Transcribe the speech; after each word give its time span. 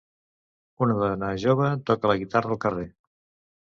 Una 0.85 0.95
dona 1.03 1.31
jove 1.45 1.71
toca 1.93 2.13
la 2.17 2.19
guitarra 2.25 2.55
al 2.57 2.63
carrer 2.69 2.93